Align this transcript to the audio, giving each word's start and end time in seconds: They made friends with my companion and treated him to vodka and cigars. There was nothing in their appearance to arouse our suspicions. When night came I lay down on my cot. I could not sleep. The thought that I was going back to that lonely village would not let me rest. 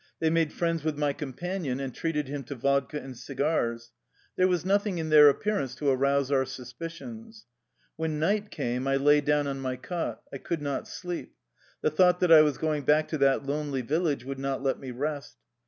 They 0.19 0.31
made 0.31 0.51
friends 0.51 0.83
with 0.83 0.97
my 0.97 1.13
companion 1.13 1.79
and 1.79 1.93
treated 1.93 2.27
him 2.27 2.41
to 2.45 2.55
vodka 2.55 2.99
and 2.99 3.15
cigars. 3.15 3.91
There 4.35 4.47
was 4.47 4.65
nothing 4.65 4.97
in 4.97 5.09
their 5.09 5.29
appearance 5.29 5.75
to 5.75 5.89
arouse 5.89 6.31
our 6.31 6.43
suspicions. 6.43 7.45
When 7.97 8.17
night 8.17 8.49
came 8.49 8.87
I 8.87 8.95
lay 8.95 9.21
down 9.21 9.45
on 9.45 9.59
my 9.59 9.75
cot. 9.75 10.23
I 10.33 10.39
could 10.39 10.59
not 10.63 10.87
sleep. 10.87 11.35
The 11.81 11.91
thought 11.91 12.19
that 12.21 12.31
I 12.31 12.41
was 12.41 12.57
going 12.57 12.81
back 12.81 13.09
to 13.09 13.19
that 13.19 13.45
lonely 13.45 13.81
village 13.83 14.25
would 14.25 14.39
not 14.39 14.63
let 14.63 14.79
me 14.79 14.89
rest. 14.89 15.37